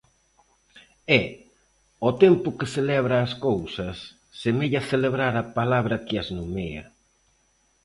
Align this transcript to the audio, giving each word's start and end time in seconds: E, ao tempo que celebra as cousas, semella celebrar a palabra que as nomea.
E, 1.19 1.21
ao 2.03 2.11
tempo 2.23 2.55
que 2.57 2.71
celebra 2.75 3.15
as 3.25 3.33
cousas, 3.45 3.97
semella 4.41 4.81
celebrar 4.91 5.33
a 5.37 5.49
palabra 5.57 6.03
que 6.07 6.15
as 6.21 6.27
nomea. 6.37 6.83